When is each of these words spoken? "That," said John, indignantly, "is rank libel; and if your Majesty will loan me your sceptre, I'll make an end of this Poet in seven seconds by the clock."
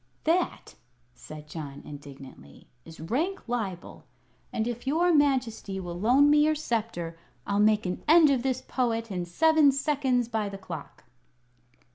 "That," 0.23 0.73
said 1.13 1.47
John, 1.47 1.83
indignantly, 1.85 2.67
"is 2.85 2.99
rank 2.99 3.47
libel; 3.47 4.05
and 4.51 4.67
if 4.67 4.87
your 4.87 5.13
Majesty 5.13 5.79
will 5.79 5.99
loan 5.99 6.27
me 6.31 6.43
your 6.45 6.55
sceptre, 6.55 7.19
I'll 7.45 7.59
make 7.59 7.85
an 7.85 8.03
end 8.07 8.31
of 8.31 8.41
this 8.41 8.63
Poet 8.63 9.11
in 9.11 9.25
seven 9.25 9.71
seconds 9.71 10.27
by 10.27 10.49
the 10.49 10.57
clock." 10.57 11.03